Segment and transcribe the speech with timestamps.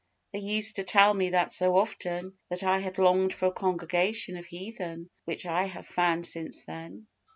[0.33, 4.47] They used to tell me that so often, that I longed for a congregation of
[4.47, 7.05] heathen, which I have found since then.